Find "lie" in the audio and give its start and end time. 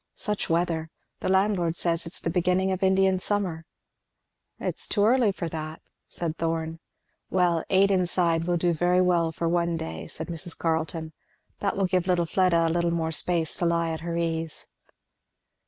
13.67-13.91